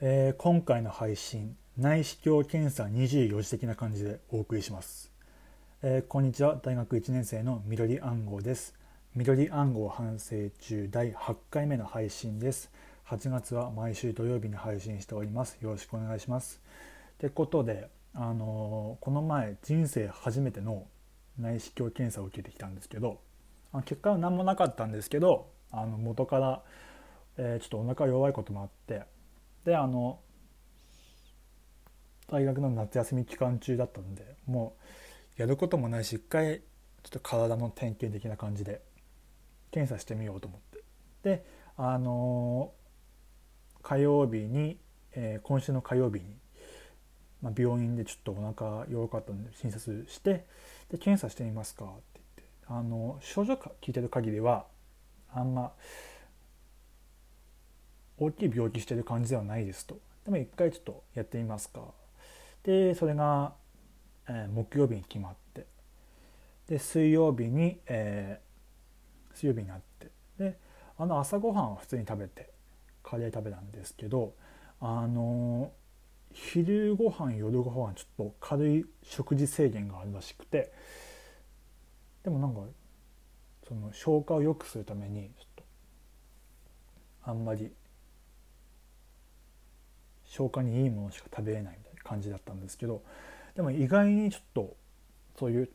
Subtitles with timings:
[0.00, 5.10] えー今回の配信内視鏡検査24時的な感じでお送りします、
[5.82, 6.54] えーこんにちは。
[6.62, 8.76] 大学1年生の緑暗号です。
[9.16, 12.70] 緑暗号反省中第8回目の配信です。
[13.08, 15.58] 8月は毎週土曜日に配信しております。
[15.60, 16.60] よろしくお願いします。
[17.14, 20.86] ってことであのーこの前人生初めての
[21.40, 23.18] 内視鏡検査を受けてきたんですけど
[23.72, 26.62] あ結果は何もなかったんですけどあの元から、
[27.36, 29.02] えーちょっとお腹弱いこともあって
[29.68, 30.18] であの
[32.26, 34.78] 大学の夏休み期間中だったんでも
[35.38, 36.60] うやることもないし一回
[37.02, 38.80] ちょっと体の点検的な感じで
[39.70, 40.84] 検査してみようと思って。
[41.22, 41.44] で
[41.76, 42.72] あの
[43.82, 44.78] 火曜日に、
[45.12, 46.34] えー今週の火曜日に、
[47.42, 50.46] まあ、病院でちょっとお腹弱かったんで診察して
[50.90, 54.64] で検査してみますかって言ってあの症状か聞いてる限りは
[55.30, 55.74] あんま
[58.18, 59.98] 大きい病気してる感じではないですと。
[60.24, 61.82] でも一回ちょっとやってみますか。
[62.62, 63.54] でそれが、
[64.28, 65.66] えー木曜日に決まって。
[66.68, 70.10] で水曜日に、えー水曜日になって。
[70.38, 70.58] で
[70.96, 72.50] あの朝ごはんは普通に食べて
[73.02, 74.34] カレー食べたんですけど
[74.80, 75.72] あの
[76.32, 80.72] 昼ご飯夜ご飯ちょっと軽い食事制限があるらしくて
[82.22, 82.60] でもなんか
[83.66, 85.64] その消化を良くするためにちょっと
[87.30, 87.72] あんまり
[90.38, 93.02] 消化にいいものしか食べれないみたいな感じだったんですけど
[93.56, 94.76] でも意外にちょっと
[95.38, 95.68] そういう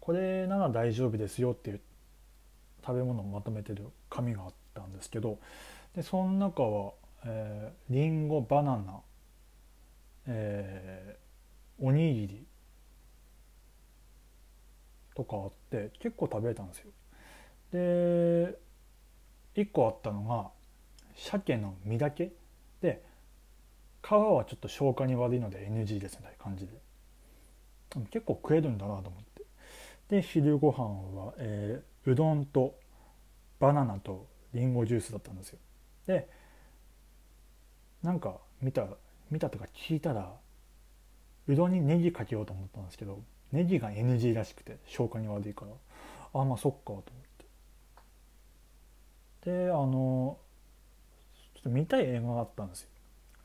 [0.00, 1.80] これなら大丈夫ですよっていう
[2.84, 5.38] 食べ物をまとめてる紙があったんですけど
[5.94, 6.92] でその中は、
[7.26, 9.00] えー、リンゴバナナ、
[10.26, 11.30] えー
[11.82, 12.46] おにぎり
[15.14, 16.90] とかあって結構食べれたんですよ。
[17.72, 18.58] で
[19.56, 20.50] 1個あったのが
[21.16, 22.32] 鮭の身だけ
[22.80, 23.02] で
[24.02, 26.72] 皮はちょっと消化に悪いので NG ですみたいな感じで。
[28.10, 29.44] 結構食えるんだなと思って。
[30.08, 30.84] で昼ご飯
[31.24, 32.74] は、えーうどんと
[33.58, 35.58] バナナとリンゴジュースだったんですよ。
[36.06, 36.28] で
[38.02, 38.86] なんか見た
[39.30, 40.34] 見たとか聞いたら
[41.46, 43.20] うどんにネギかけようと思ったんですけど
[43.52, 45.72] ネギが NG らしくて消化に悪いから。
[46.40, 47.02] あまあそっかと思っ
[49.42, 49.50] て。
[49.66, 50.38] であの
[51.54, 52.88] ちょっと見たい映画があったんですよ「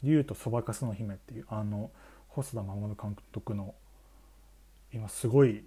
[0.05, 1.91] 竜とそばかすの姫」っていうあの
[2.29, 3.75] 細田守監督の
[4.93, 5.66] 今すごい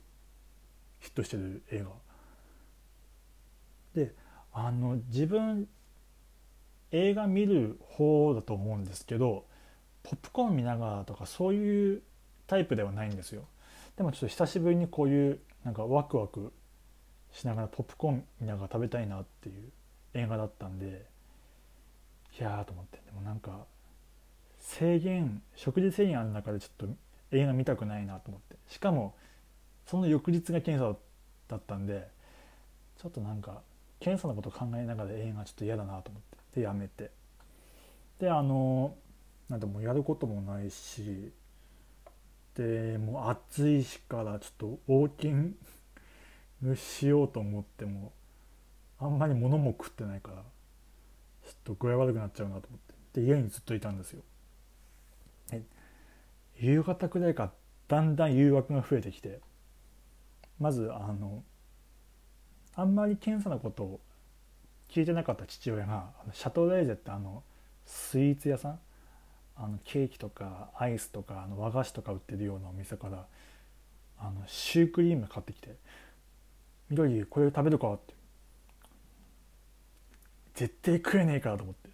[1.00, 1.90] ヒットしてる映画。
[3.94, 4.14] で
[4.52, 5.68] あの自分
[6.90, 9.46] 映画見る方だと思うんですけど
[10.02, 12.02] ポップコーン見ながらとかそういう
[12.46, 13.46] タイプではないんですよ。
[13.96, 16.52] でもちょっと久しぶりにこういうなんかワクワク
[17.32, 19.70] しながらポップコーン見ながら食べたいなっていう
[20.14, 21.06] 映画だったんで
[22.38, 23.00] いやーと思って。
[23.04, 23.66] でもなんか
[24.68, 26.94] 制限食事制限ある中でちょっと
[27.30, 28.56] 映画見たくないなと思って。
[28.68, 29.14] しかも
[29.86, 30.98] その翌日が検査
[31.48, 32.06] だったんで
[32.98, 33.62] ちょっとなんか
[33.98, 36.60] 検査のこと考えながら映画ちょっと嫌だなと思って。
[36.60, 37.10] でやめて。
[38.20, 38.94] であの
[39.48, 41.32] なんでもうやることもないし
[42.54, 45.56] でもう暑いしからちょっとウォーキン
[46.62, 48.12] グしようと思っても
[48.98, 52.80] あんまり物も食ってないからちょっと具合悪くなっちゃうなと思っ
[53.14, 53.20] て。
[53.20, 54.22] で家にずっといたんですよ。
[56.60, 57.52] 夕方くらいから
[57.88, 59.40] だんだん誘惑が増えてきて
[60.58, 61.42] まずあの
[62.74, 64.00] あんまり検査のことを
[64.88, 67.42] 聞いてなかった父親がシャトレーゼってあの
[67.84, 68.78] スイーツ屋さん
[69.56, 73.26] あのケーキとかアイスとかあの和菓子とか売ってるようなお店から
[74.18, 75.76] あのシュークリーム買ってきて
[76.90, 78.14] 「緑これ食べるか?」って
[80.54, 81.90] 絶対食えねえからと思って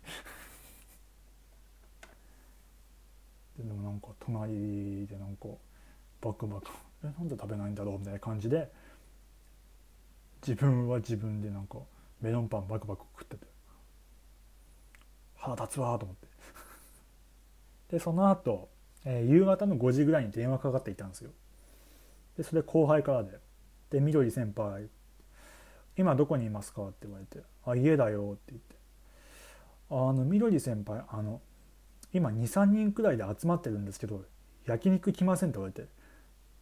[3.59, 5.47] でもなんか隣でなんか
[6.21, 6.67] バクバク
[7.05, 8.73] 「えなんで食べないんだろう?」みたいな感じで
[10.43, 11.79] 自分は自分でなんか
[12.21, 13.47] メロンパンバクバク食ってて
[15.37, 16.27] 腹立つわーと思って
[17.97, 18.69] でその後、
[19.05, 21.31] えー夕方の5時ぐらいに電話かかっていたんですよ
[22.37, 23.39] でそれ後輩からで
[23.91, 24.89] 「で緑先輩
[25.97, 28.75] 今どこにいますか?」って言われて「あ家だよ」って言って
[29.89, 31.41] 「あの緑先輩あの
[32.15, 34.25] 今23人くらいで集まってるんですけど
[34.65, 35.87] 焼肉来ません」って言われて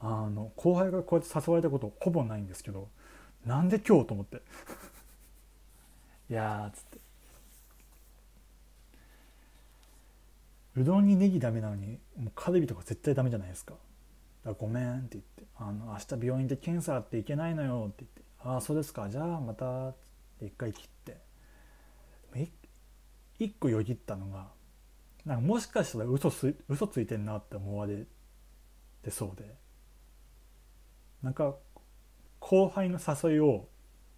[0.00, 2.88] あの後輩がこうやって誘われたことほぼないんですけど
[3.46, 4.40] なんで今日と思って。
[6.30, 6.98] いやーっつって。
[10.76, 13.74] うどんにネギダメなのにもうカルビとか絶対ダメじゃないですか。
[14.44, 19.08] だごめんって言ってあの明日病院で検査あっていけないのよって言ってああそうですか。
[19.10, 19.94] じゃあまたっ
[20.38, 21.20] て一回切って。
[22.40, 22.48] い
[23.38, 24.48] 一個よぎったのが
[25.24, 28.06] なんかもしかしたら嘘つ嘘ついてんなって思われ
[29.02, 29.54] てそうで。
[31.22, 31.54] なんか
[32.40, 33.68] 後輩の誘いを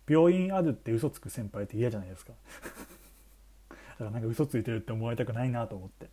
[0.08, 2.32] 病院あるって嘘つく先輩って嫌じゃないですか。
[3.68, 6.08] だからなんか嘘ついてるって思われたくないなと思って。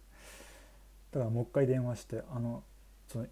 [1.12, 2.64] だからもう一回電話してあの
[3.08, 3.28] その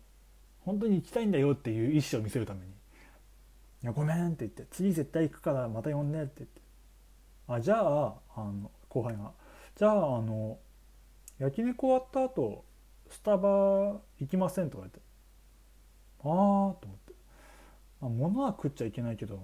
[0.61, 2.71] 本当に行きたいんだよっていう意思を見せるために
[3.83, 6.61] 「いやごめん」って言って「次絶対行くからまた呼んで」って言って
[7.47, 9.31] 「あじゃああの後輩が
[9.75, 10.59] じゃああの
[11.39, 12.65] 焼肉終わった後
[13.09, 15.00] スタバ行きません」とか言って
[16.19, 16.27] 「ああ」
[16.80, 17.13] と思って、
[18.01, 19.38] まあ、物は食っちゃいけないけど、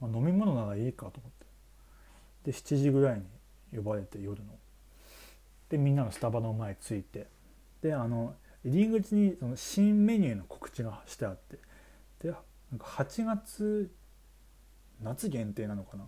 [0.00, 1.42] まあ、飲み物ならいいかと思って。
[2.44, 3.26] で7時ぐらいに
[3.76, 4.58] 呼ばれて夜の。
[5.68, 7.28] でみんなのスタバの前着いて。
[7.82, 8.34] であの
[8.64, 11.58] 入り口にその新メニューの告知がしてあって。
[12.20, 12.30] で
[12.70, 13.90] なんか8月
[15.02, 16.04] 夏限定なのかな、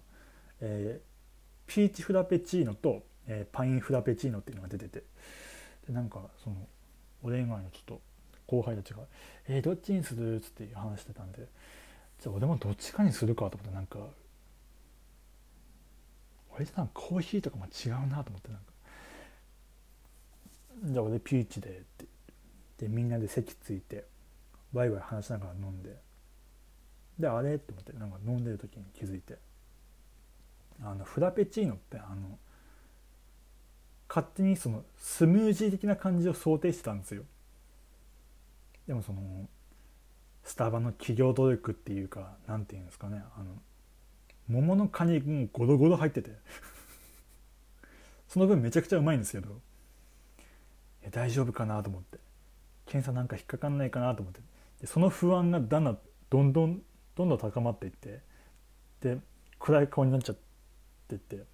[0.61, 5.03] えー、ピーチフラペチーノと、えー、パインフラペチーノっていうのが出てて。
[5.87, 6.57] でなんかその
[7.23, 8.01] 俺以外のちょっと
[8.47, 9.01] 後輩たちが
[9.49, 11.47] 「えー、どっちにする?」っつって話してたんで。
[12.21, 13.99] じゃあ俺もどっちかにするかと思ってなんか
[16.55, 18.73] 俺じゃコーヒーとかも違うなと思ってなんか。
[20.85, 22.07] じゃあ俺ピーチでって。
[22.79, 24.07] でみんなで席ついて
[24.73, 25.97] ワイワイ話しながら飲んで。
[27.19, 27.57] であれ？
[27.57, 29.39] って思ってなんか飲んでる時に気づいて。
[30.83, 32.39] あのフラペチーノってあの
[34.09, 37.25] 勝手にそのスムージー的な感じを想定してたんですよ。
[38.87, 39.49] でもその
[40.43, 43.55] スタバの企業努力っていうか何て言うんですかねあの
[44.49, 46.33] 桃の果肉もゴロゴロ入ってて。
[48.29, 49.61] その分めちゃくちゃうまいんですけど。
[51.11, 52.19] 大丈夫かなと思って。
[52.87, 54.41] 検査なんか引っかかんないかなと思って。
[54.81, 55.99] でその不安がだんだん
[56.29, 56.83] どんどん
[57.15, 58.21] どんどん高まっていって。
[59.01, 59.19] で
[59.59, 60.37] 暗い顔になっちゃっ
[61.09, 61.45] てって。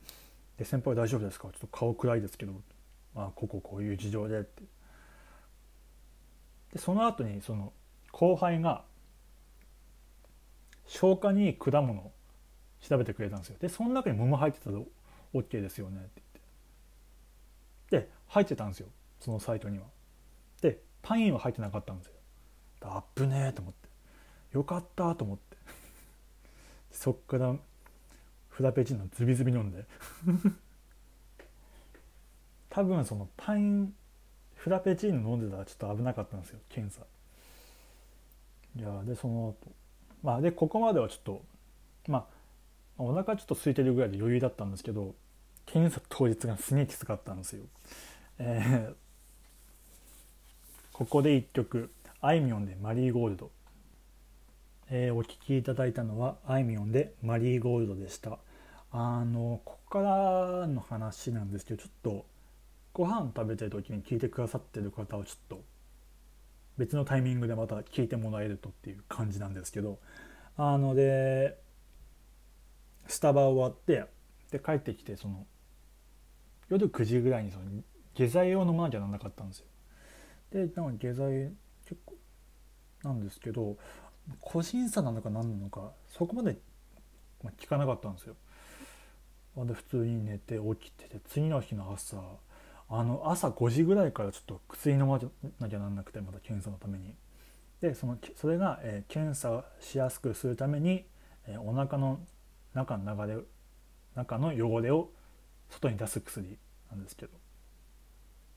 [0.60, 2.52] で先輩大丈夫ですかちょっと顔暗いですけど
[3.14, 4.62] まあこここういう事情でって。
[6.74, 7.72] でその後にその
[8.12, 8.84] 後輩が
[10.86, 12.12] 消化にいい果物
[12.78, 13.56] 調べてくれたんですよ。
[13.58, 14.76] でその中に桃入ってたら
[15.32, 16.22] OK ですよねって
[17.90, 18.06] 言って。
[18.06, 19.86] で入ってたんですよそのサイトには。
[20.60, 22.12] でパインは入ってなかったんですよ。
[22.82, 23.88] あっぶねえと思って。
[24.52, 25.56] よかったと思って。
[26.92, 27.56] そっから
[28.60, 29.86] フラペチーノズビズビ飲んで。
[32.68, 33.94] 多分そのパイン
[34.54, 37.06] フラペチーノ飲んでたらちょっと危なかったんですよ検査。
[38.76, 39.72] いやでその後。
[40.22, 41.42] まあでここまではちょっと
[42.06, 42.28] ま
[42.98, 45.14] あお腹ちょっと空いてるぐらいで余裕だったんですけど
[45.64, 47.64] 検査当日がすげえきつかったんですよ。
[48.38, 48.94] えー、
[50.92, 51.90] ここで1曲
[52.20, 53.50] あいみょんで「マリーゴールド」
[54.90, 58.38] えー、お聴きいただいたのはあいみょんで「マリーゴールド」でした。
[58.92, 62.26] あのここからの話なんですけどちょっと
[62.92, 65.62] ご飯食べてる時に聞いてくださってる方はちょっと
[66.76, 69.98] 別のタイミングでまた聞いてもらえるとっていう感じなんですけど
[70.56, 71.56] あので
[73.06, 74.06] スタバ終わって
[74.50, 75.46] で帰ってきてその
[76.68, 77.64] 夜9時ぐらいにその
[78.14, 79.66] 下剤を飲まなきゃならなかったんですよ。
[80.50, 81.52] でなんか下剤
[81.84, 82.14] 結構
[83.04, 83.76] なんですけど
[84.40, 86.58] 個人差なのか何なのかそこまで
[87.58, 88.36] 聞かなかったんですよ。
[89.56, 92.16] で普通に寝て起きてて次の日の朝
[92.88, 95.20] あの朝5時ぐらいからちょっと薬飲ま
[95.60, 97.14] なきゃなんなくてまた検査のために。
[97.80, 101.06] でそのそれが、えー、検査しやすくするために、
[101.46, 102.20] えー、お腹の
[102.74, 103.38] 中の流れ
[104.14, 105.08] 中の汚れを
[105.70, 106.58] 外に出す薬
[106.90, 107.32] なんですけど。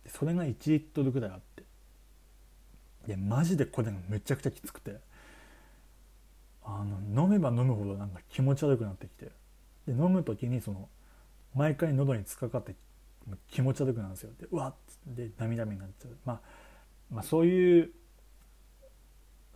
[0.08, 1.64] それが1リットルぐらいあって。
[3.08, 4.98] いやマジでこれがめちゃくちゃきつくて。
[6.66, 9.32] あの飲めば飲むほどなんか気持ち悪くなってきて。
[9.88, 10.90] で飲む時にその
[11.56, 12.76] 毎回喉に突っかかって
[13.50, 14.32] 気持ち悪くなるんですよ。
[14.40, 14.74] でうわっ
[15.06, 16.40] で涙目になっちゃう、まあ、
[17.12, 17.92] まあそういう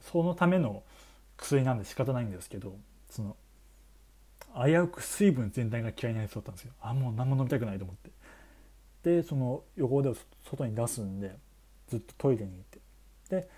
[0.01, 0.83] そのための
[1.37, 2.75] 薬なんで仕方ないんですけど
[3.09, 3.35] その
[4.55, 6.73] 危うく水分全体が嫌いになりそうだったんですよ。
[6.81, 8.11] あもう何も飲みたくないと思って。
[9.03, 10.15] でその汚れを
[10.49, 11.35] 外に出すんで
[11.87, 12.79] ずっとトイレに行って。
[13.29, 13.49] で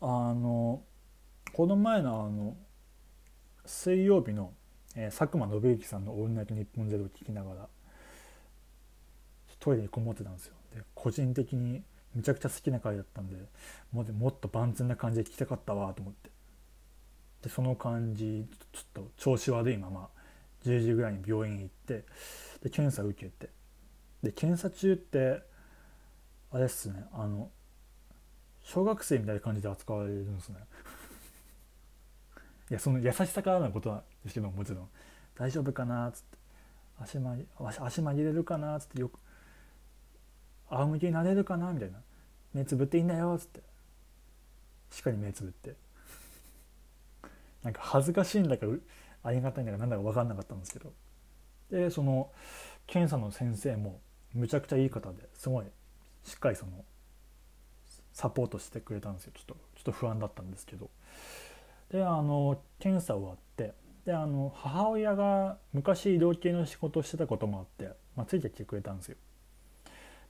[0.00, 0.82] あの
[1.52, 2.56] この前のあの
[3.64, 4.52] 水曜日の、
[4.96, 7.68] えー、佐久間信之さんの「オールナイトニッポンゼロを聞きながら
[9.62, 10.54] トイレにこもってたんですよ。
[10.74, 11.84] で個人的に
[12.14, 13.36] めちゃくちゃ好きな回だったんで
[13.92, 16.30] ももっと万全な感じで聞きたかったわと思って。
[17.42, 20.08] でその感じちょっと調子悪いまま
[20.64, 22.04] 10時ぐらいに病院行って
[22.60, 23.50] で検査受けて。
[24.22, 25.42] で検査中って
[26.50, 27.50] あれっすねあの
[28.62, 30.58] 小学生みたいな感じで扱われるんですね。
[32.72, 34.88] いやその優しさからのことなんですけどもちろん。
[35.36, 36.38] 大丈夫かなっつって。
[37.02, 39.18] 足曲げ足曲げれるかなっつってよく
[40.70, 41.98] 仰向けになれるかなみたいな。
[42.54, 43.60] 目つぶっていいんだよっつって。
[44.90, 45.74] しっかり目つぶって。
[47.62, 48.66] なんか恥ずかしいんだか
[49.22, 50.94] ありがたいんだかなんだか分かんなかったんですけど。
[51.70, 52.30] でその
[52.86, 54.00] 検査の先生も
[54.32, 55.66] むちゃくちゃいい方ですごい
[56.24, 56.72] しっかりその
[58.14, 59.32] サポートしてくれたんですよ。
[59.34, 60.88] ちょっとちょっと不安だったんですけど。
[61.90, 63.74] であの検査終わって
[64.04, 69.16] であの母親が昔医療系の仕事をしてたこともあって、まあ、ついてきてくれたんですよ。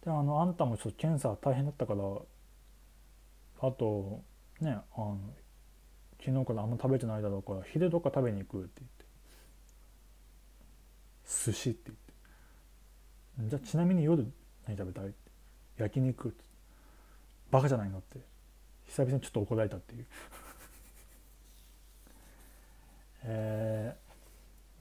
[0.05, 2.03] であのあんたもちょっと検査大変だったから
[3.61, 4.23] あと
[4.61, 5.19] ねあの
[6.25, 9.05] 昨日からあんま食べてないだろうから昼どっか食べに行くって言って。
[11.25, 11.91] 寿司って
[13.39, 13.51] 言って。
[13.51, 14.27] じゃあちなみに夜
[14.67, 15.17] 何食べたいって。
[15.79, 16.45] 焼肉って。
[17.51, 18.19] バカじゃないのって。
[18.87, 20.07] 久々にちょっと怒られたっていう。
[23.25, 23.95] え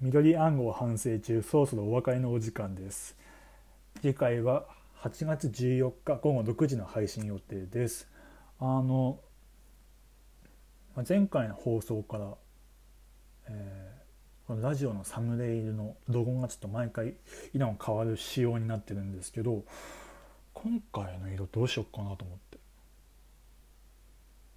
[0.02, 3.16] ー、緑暗号反省中そろそろお別れのお時間です。
[4.02, 4.66] 次回は
[5.02, 8.08] 8月14日午後6時の配信予定です。
[8.60, 9.20] あの
[11.08, 12.34] 前回の放送から、
[13.48, 17.16] えー、このラジオのサムネイルのロゴがちょっと毎回
[17.54, 19.64] 色が変わる仕様になってるんですけど
[20.54, 22.52] 今回の色どうしようかなと思って。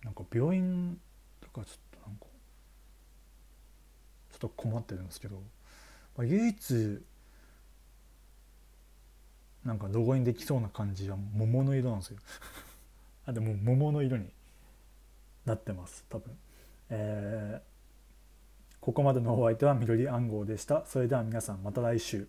[0.04, 0.98] なんか病院
[1.40, 1.83] とかちょっと
[4.44, 5.36] と困ってるんですけど、
[6.16, 7.02] まあ、唯一
[9.64, 12.18] なんかロゴにできそうな感じは桃の色なんですよ。
[13.26, 14.30] あでも桃の色に
[15.46, 16.36] なってます多分。
[16.90, 20.84] えー、ここまでのお相手は緑暗号でした。
[20.84, 22.28] それでは皆さんまた来週。